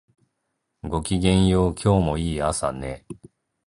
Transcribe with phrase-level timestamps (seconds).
[0.81, 3.05] ごきげんよう、今日もいい朝ね